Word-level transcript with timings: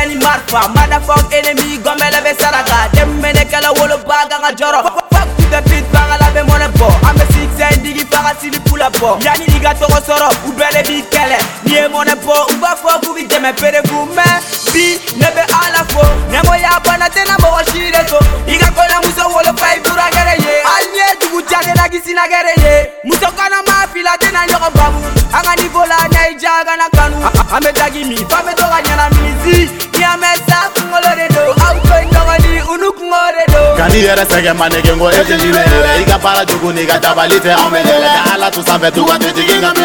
kɛni 0.00 0.16
marfa 0.24 0.60
madafɔg 0.74 1.28
enemi 1.38 1.76
gɔmɛlɛ 1.84 2.20
bɛ 2.24 2.32
saraka 2.40 2.88
tɛmumɛnɛkɛlɛ 2.96 3.70
wolo 3.78 3.98
baagaga 4.08 4.48
jɔrɔ 4.56 4.80
fakutɛ 4.86 5.60
fit 5.68 5.84
bagala 5.92 6.26
bɛ 6.34 6.40
mɔnɛ 6.48 6.68
bɔ 6.80 6.88
an 7.06 7.14
bɛ 7.20 7.24
siksɛn 7.32 7.82
digi 7.84 8.04
faga 8.10 8.32
silipula 8.40 8.88
bɔ 8.98 9.20
yani 9.22 9.44
i 9.52 9.58
ka 9.60 9.74
tɔgɔ 9.76 10.00
sɔrɔ 10.08 10.30
u 10.48 10.52
bɛlɛ 10.56 10.80
b'i 10.88 11.04
kɛlɛ 11.12 11.38
ni 11.68 11.72
ye 11.76 11.82
mɔnɛ 11.92 12.14
bɔ 12.24 12.34
u 12.48 12.54
b'a 12.62 12.72
fɔ 12.80 12.90
k'u 13.02 13.12
bi 13.14 13.24
dɛmɛ 13.28 13.50
perebu 13.60 13.98
mɛ 14.16 14.26
bi 14.72 14.84
ne 15.20 15.26
bɛ 15.36 15.44
ala 15.60 15.82
fo 15.92 16.02
ɲɛmɔ 16.32 16.54
y'a 16.64 16.80
bana 16.80 17.06
tɛna 17.16 17.36
mɔgɔ 17.42 17.60
si 17.70 17.90
de 17.92 18.00
so 18.08 18.16
i 18.46 18.56
ka 18.56 18.68
kɔɲɔmuso 18.72 19.24
wolo 19.28 19.52
fa 19.60 19.66
i 19.76 19.78
furakɛrɛ 19.84 20.34
ye 20.40 20.52
hali 20.64 20.86
ni 20.92 20.98
ye 20.98 21.16
dugu 21.20 21.42
jatɛla 21.44 21.84
kisinakɛrɛ 21.92 22.52
ye 22.62 22.88
muso 23.04 23.28
kɔnɔma 23.36 23.76
fila 23.92 24.16
tɛna 24.24 24.48
ɲɔgɔn 24.48 24.72
faamu 24.76 25.00
an 25.36 25.42
ka 25.44 25.54
nivola 25.60 25.96
ɲa 26.08 26.20
i 26.24 26.32
jagana 26.40 26.88
kanu 26.96 27.16
an 27.20 27.62
bɛ 27.62 27.70
dagi 27.80 28.04
min 28.08 28.24
fan 28.30 28.40
bɛ 28.46 28.54
to 28.56 28.62
ka 28.64 28.80
ɲɛna 28.80 29.04
minisi 29.18 29.89
Ia 30.00 30.16
meza, 30.16 30.58
fungo 30.74 30.96
lorredo 31.04 31.42
Aukoi, 31.68 32.04
tanga 32.12 32.34
di, 32.40 32.50
unuk 32.72 32.96
noredo 33.04 33.62
Kanire 33.76 34.24
segemane 34.32 34.78
gengo 34.82 35.10
Eje 35.10 35.36
jiberere 35.36 36.00
Iga 36.00 36.18
para 36.18 36.44
jugun, 36.46 36.78
iga 36.78 36.98
dabalite 36.98 37.52
Aume 37.52 37.82
nere 37.84 37.98
Ega 37.98 38.32
alatu 38.34 38.62
zabetu 38.62 39.06
Eje 39.14 39.14
jiberere 39.34 39.80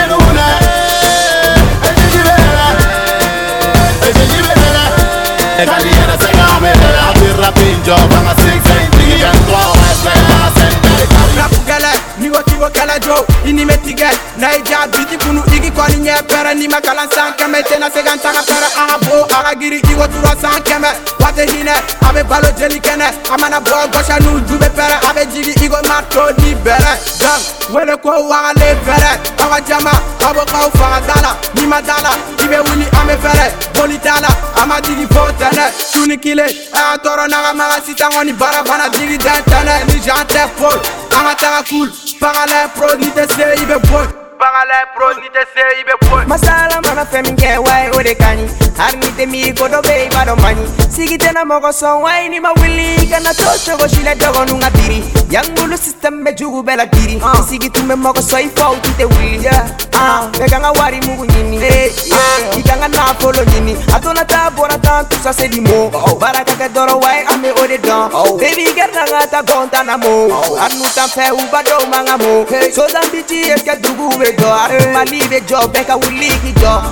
wo 12.62 12.70
kala 12.70 12.96
jo 13.00 13.24
ini 13.44 13.64
me 13.64 13.74
tigɛ 13.76 14.08
na 14.38 14.54
i 14.54 14.62
ja 14.62 14.86
biti 14.86 15.18
kunu 15.18 15.42
igi 15.52 15.70
kɔni 15.74 15.98
ɲɛ 16.06 16.22
pɛrɛ 16.30 16.54
ni 16.54 16.68
ma 16.68 16.80
kalan 16.80 17.10
san 17.10 17.34
kɛmɛ 17.34 17.58
tena 17.66 17.90
se 17.90 18.02
ka 18.06 18.12
n 18.14 18.18
taga 18.22 18.38
pɛrɛ 18.38 18.68
a 18.78 18.86
ka 18.86 18.98
bo 19.02 19.18
a 19.24 19.38
ka 19.42 19.54
giri 19.58 19.82
i 19.82 19.94
wo 19.98 20.06
turɔ 20.06 20.30
san 20.40 20.62
kɛmɛ 20.62 20.90
wa 21.18 21.30
te 21.34 21.42
hinɛ 21.46 21.74
a 22.06 22.12
be 22.14 22.22
balo 22.22 22.48
jeli 22.56 22.78
kɛnɛ 22.78 23.06
a 23.32 23.36
mana 23.42 23.58
bɔ 23.66 23.82
gɔsa 23.90 24.14
n'u 24.22 24.40
ju 24.46 24.54
be 24.62 24.66
pɛrɛ 24.66 24.96
a 25.10 25.10
be 25.12 25.26
jigi 25.34 25.54
i 25.64 25.68
ko 25.68 25.76
marto 25.90 26.30
ni 26.38 26.54
bɛrɛ 26.54 26.92
dɔnk 27.18 27.74
wele 27.74 27.96
ko 27.98 28.10
wagale 28.30 28.78
fɛrɛ 28.86 29.10
a 29.42 29.44
ka 29.50 29.58
jama 29.66 29.90
a 30.22 30.30
bo 30.32 30.44
kaw 30.46 30.70
faga 30.78 31.00
da 31.10 31.20
la 31.22 31.32
ni 31.58 31.66
ma 31.66 31.80
da 31.82 31.98
la 31.98 32.14
i 32.14 32.46
be 32.46 32.56
wuli 32.62 32.86
an 32.94 33.06
be 33.10 33.14
fɛrɛ 33.18 33.46
boli 33.74 33.98
t'a 33.98 34.22
la 34.22 34.30
a 34.62 34.66
ma 34.66 34.78
jigi 34.80 35.06
fo 35.10 35.26
tɛnɛ 35.34 35.66
suni 35.90 36.14
kile 36.16 36.46
a 36.46 36.78
y'a 36.78 36.96
tɔɔrɔ 37.02 37.26
n'a 37.26 37.42
ka 37.42 37.52
maga 37.58 37.82
sitan 37.82 38.10
kɔni 38.12 38.32
baara 38.38 38.62
bana 38.62 38.86
jigi 38.94 39.18
dɛn 39.18 39.42
tɛnɛ 39.50 39.74
ni 39.90 39.98
jan 40.06 40.22
tɛ 40.30 40.46
fol 40.54 40.78
an 41.10 41.26
ka 41.26 41.34
taga 41.42 41.62
kul 41.66 41.70
cool. 41.72 41.88
Parallel 42.22 42.68
pros, 42.76 42.96
ni 43.00 43.08
tes 43.10 43.26
séries, 43.34 43.58
il 43.62 43.66
veut 43.66 43.80
Parallel 43.80 44.86
pros, 44.96 45.12
ni 45.20 45.28
tes 45.32 45.60
il 45.80 45.84
veut 45.84 46.81
ala 47.02 47.04
fɛ 47.10 47.22
min 47.26 47.36
kɛ 47.36 47.56
wayi 47.58 47.90
o 47.98 48.02
de 48.02 48.14
ka 48.14 48.30
ɲi 48.34 48.48
hari 48.78 48.96
ni 48.96 49.06
tɛ 49.18 49.26
miiri 49.28 49.56
ko 49.56 49.66
dɔ 49.66 49.80
bɛ 49.82 49.90
yen 49.90 50.06
i 50.08 50.08
b'a 50.14 50.24
dɔn 50.26 50.38
ma 50.42 50.48
ɲi 50.52 50.66
sigi 50.90 51.18
tɛna 51.18 51.42
mɔgɔ 51.44 51.70
sɔn 51.74 52.02
wayi 52.02 52.28
ni 52.30 52.38
ma 52.40 52.50
wuli 52.56 53.08
kana 53.10 53.34
to 53.34 53.42
cogo 53.64 53.88
si 53.90 54.02
la 54.04 54.14
dɔgɔnun 54.14 54.60
ka 54.62 54.70
biri 54.70 55.02
yankulu 55.32 55.76
sistɛmu 55.76 56.22
bɛ 56.24 56.36
jugu 56.38 56.62
bɛɛ 56.62 56.76
la 56.76 56.86
biri 56.86 57.18
sigi 57.48 57.68
tun 57.74 57.88
bɛ 57.90 57.94
mɔgɔ 57.96 58.20
sɔn 58.22 58.44
i 58.46 58.48
faw 58.54 58.74
tun 58.76 58.92
tɛ 58.98 59.04
wuli 59.04 59.38
bɛɛ 59.38 59.90
ka 59.90 60.58
n 60.58 60.62
ka 60.62 60.72
wari 60.78 61.00
mugu 61.00 61.26
ɲini 61.26 61.58
i 61.62 62.62
ka 62.62 62.74
n 62.74 62.80
ka 62.80 62.88
nafolo 62.88 63.44
ɲini 63.50 63.74
a 63.94 63.98
tona 64.00 64.24
taa 64.24 64.50
bɔra 64.50 64.80
tan 64.80 65.04
tusa 65.06 65.32
se 65.32 65.48
di 65.48 65.60
mo 65.60 65.90
baara 65.90 66.44
ka 66.46 66.54
kɛ 66.54 66.68
dɔrɔn 66.70 67.02
wayi 67.02 67.26
an 67.34 67.42
bɛ 67.42 67.50
o 67.58 67.66
de 67.66 67.78
dɔn 67.78 68.38
bebi 68.38 68.64
kɛrɛda 68.72 69.06
ka 69.20 69.26
ta 69.30 69.42
gɔn 69.42 69.70
ta 69.70 69.82
na 69.82 69.96
mo 69.96 70.30
hari 70.56 70.74
n'u 70.74 70.88
ta 70.94 71.06
fɛ 71.06 71.32
u 71.32 71.42
ba 71.50 71.62
dɔw 71.64 71.90
man 71.90 72.06
ka 72.06 72.16
mo 72.18 72.44
sosan 72.72 73.04
bi 73.10 73.22
ci 73.26 73.50
eske 73.50 73.80
dugu 73.82 74.08
bɛ 74.10 74.36
jɔ 74.36 74.46
hari 74.58 74.86
mali 74.92 75.18
bɛ 75.26 75.40
jɔ 75.48 75.66
bɛɛ 75.72 75.84
ka 75.86 75.96
wuli 75.98 76.28
k'i 76.42 76.52
jɔ. 76.60 76.91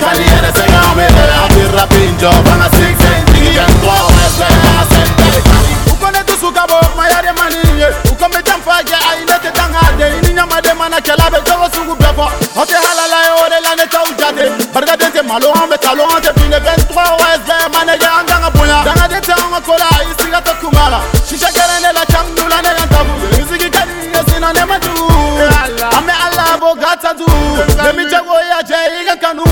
Caliere 0.00 0.50
se 0.54 0.66
ngame 0.66 1.08
le 1.08 1.34
Abir 1.38 1.70
rapinjo 1.76 2.30
Bana 2.44 2.66
six 2.74 2.98
and 2.98 3.26
three 3.30 3.54
and 3.54 3.70
twelve 3.78 4.10
Let's 4.10 4.34
play 4.34 4.74
asente 4.82 5.26
Ukone 5.86 6.18
tu 6.26 6.34
sugabo 6.34 6.82
Mayare 6.96 7.30
maniye 7.38 7.86
Ukome 8.10 8.42
jamfaje 8.42 8.90
Ainete 9.10 9.50
tangade 9.54 10.18
Ininyama 10.18 10.60
de 10.62 10.74
mana 10.74 11.00
kelabe 11.00 11.38
Jawa 11.46 11.70
sungu 11.70 11.94
befo 11.94 12.26
Hote 12.56 12.74
halala 12.74 13.18
yo 13.22 13.48
de 13.48 13.60
lane 13.62 13.86
chau 13.86 14.06
jade 14.18 14.50
Barga 14.74 14.96
dente 14.96 15.22
malo 15.22 15.52
ambe 15.62 15.78
talo 15.78 16.02
ante 16.16 16.32
Bine 16.40 16.58
23 16.58 16.98
West 16.98 17.46
Bay 17.46 17.64
Mane 17.70 17.92
ya 18.02 18.18
anganga 18.18 18.50
punya 18.50 18.82
Danga 18.82 19.06
dente 19.08 19.32
anga 19.32 19.60
kola 19.60 19.86
Isiga 20.10 20.40
to 20.42 20.54
kumala 20.58 21.00
Shisha 21.30 21.52
kere 21.54 21.78
ne 21.82 21.92
la 21.94 22.04
chang 22.10 22.26
Nula 22.34 22.58
ne 22.62 22.74
gantabu 22.74 23.12
Miziki 23.30 23.70
kani 23.70 24.10
yosina 24.10 24.52
ne 24.52 24.64
matu 24.64 24.90
Ame 25.96 26.12
Allah 26.26 26.58
bo 26.58 26.74
gata 26.74 27.14
du 27.14 27.26
Demi 27.78 28.10
jago 28.10 28.34
ya 28.42 28.60
jay 28.66 29.02
Iga 29.06 29.16
kanu 29.16 29.43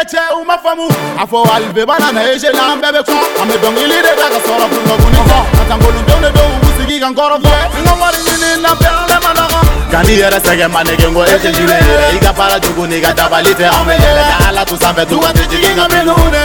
yɛkyɛ 0.00 0.32
womafa 0.34 0.72
mu 0.78 0.86
afɔ 1.22 1.36
alibe 1.56 1.82
bana 1.84 2.08
na 2.12 2.20
ɛhyɛ 2.32 2.50
na 2.56 2.64
bɛɛ 2.80 2.90
bɛ 2.94 3.00
kɔ 3.04 3.16
ame 3.42 3.54
dɔnkili 3.62 3.98
de 4.04 4.12
bɛ 4.18 4.26
ka 4.32 4.38
sɔrɔ 4.48 4.64
kunnɔkuni 4.72 5.18
kɔ 5.28 5.38
katankolondenw 5.56 6.18
de 6.24 6.30
bɛ 6.36 6.42
wu 6.64 6.68
sigi 6.78 6.96
kan 7.00 7.12
kɔrɔ 7.14 7.36
fɔ 7.44 7.52
n 7.76 7.84
ka 7.84 7.92
wari 8.00 8.18
ɲini 8.26 8.50
na 8.64 8.70
pɛrɛn 8.80 9.06
bɛ 9.12 9.16
ma 9.24 9.30
nɔgɔ 9.38 9.58
ka 9.92 10.00
n'i 10.06 10.14
yɛrɛ 10.22 10.38
sɛgɛn 10.46 10.70
manege 10.72 11.04
ko 11.12 11.20
e 11.24 11.36
tɛ 11.44 11.50
jure 11.52 11.76
yɛrɛ 11.84 12.16
i 12.16 12.18
ka 12.24 12.32
baara 12.32 12.56
jogo 12.64 12.86
n'i 12.86 13.00
ka 13.04 13.10
dabali 13.12 13.52
tɛ 13.52 13.66
anw 13.68 13.84
bɛ 13.84 13.94
yɛlɛ 14.00 14.24
ka 14.30 14.36
ala 14.48 14.62
to 14.64 14.74
sanfɛ 14.76 15.04
tuga 15.04 15.28
tɛ 15.36 15.42
jigin 15.52 15.76
ka 15.76 15.84
minnu 15.92 16.16
dɛ 16.16 16.44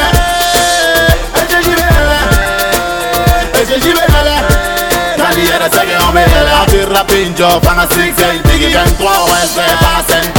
e 1.40 1.42
tɛ 1.48 1.58
jure 1.64 1.86
yɛrɛ 1.96 2.20
e 3.56 3.62
tɛ 3.64 3.76
jure 3.80 4.04
yɛrɛ 4.04 4.36
ka 5.16 5.28
n'i 5.32 5.44
yɛrɛ 5.48 5.68
sɛgɛn 5.72 6.00
anw 6.04 6.12
bɛ 6.12 6.22
yɛlɛ 6.28 6.52
a 6.60 6.66
bɛ 6.72 6.80
rapi 6.94 7.20
jɔ 7.40 7.50
fanga 7.64 7.86
sigi 7.94 8.12
sɛ 8.20 8.28
digi 8.44 8.68
bɛ 8.76 8.84
n 8.84 8.92
kɔ 9.00 9.12
wɛsɛ 9.32 9.64
fanga 9.80 10.02
sɛ 10.12 10.35